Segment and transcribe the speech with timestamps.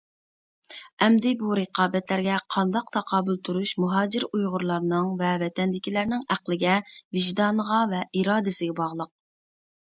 [1.07, 6.79] ئەمدى بۇ رىقابەتلەرگە قانداق تاقابىل تۇرۇش مۇھاجىر ئۇيغۇرلارنىڭ ۋە ۋەتەندىكىلەرنىڭ ئەقلىگە،
[7.19, 9.15] ۋىجدانىغا ۋە ئىرادىسىگە باغلىق.